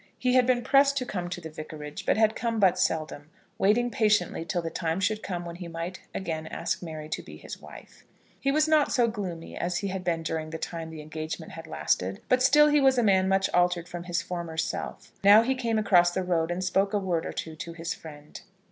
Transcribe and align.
He 0.17 0.33
had 0.33 0.47
been 0.47 0.63
pressed 0.63 0.97
to 0.97 1.05
come 1.05 1.29
to 1.29 1.39
the 1.39 1.51
Vicarage, 1.51 2.07
but 2.07 2.17
had 2.17 2.35
come 2.35 2.59
but 2.59 2.79
seldom, 2.79 3.29
waiting 3.59 3.91
patiently 3.91 4.43
till 4.43 4.63
the 4.63 4.71
time 4.71 4.99
should 4.99 5.21
come 5.21 5.45
when 5.45 5.57
he 5.57 5.67
might 5.67 6.01
again 6.11 6.47
ask 6.47 6.81
Mary 6.81 7.07
to 7.09 7.21
be 7.21 7.37
his 7.37 7.61
wife. 7.61 8.03
He 8.39 8.51
was 8.51 8.67
not 8.67 8.91
so 8.91 9.07
gloomy 9.07 9.55
as 9.55 9.77
he 9.77 9.89
had 9.89 10.03
been 10.03 10.23
during 10.23 10.49
the 10.49 10.57
time 10.57 10.89
the 10.89 11.03
engagement 11.03 11.51
had 11.51 11.67
lasted, 11.67 12.19
but 12.29 12.41
still 12.41 12.69
he 12.69 12.81
was 12.81 12.97
a 12.97 13.03
man 13.03 13.27
much 13.27 13.47
altered 13.53 13.87
from 13.87 14.05
his 14.05 14.23
former 14.23 14.57
self. 14.57 15.11
Now 15.23 15.43
he 15.43 15.53
came 15.53 15.77
across 15.77 16.09
the 16.09 16.23
road, 16.23 16.49
and 16.49 16.63
spoke 16.63 16.93
a 16.93 16.97
word 16.97 17.23
or 17.23 17.31
two 17.31 17.55
to 17.57 17.73
his 17.73 17.93
friend. 17.93 18.41